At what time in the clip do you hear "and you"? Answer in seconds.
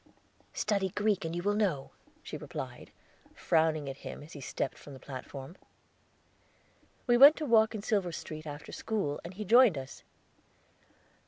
1.25-1.43